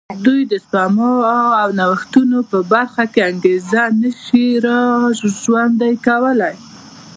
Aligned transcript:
دوی 0.25 0.41
د 0.51 0.53
سپما 0.67 1.11
او 1.61 1.69
نوښتونو 1.79 2.39
په 2.51 2.57
برخه 2.71 3.03
کې 3.13 3.21
انګېزه 3.29 3.83
نه 4.01 4.11
شي 4.23 4.47
را 4.65 4.81
ژوندی 5.41 5.93
کولای. 6.05 6.55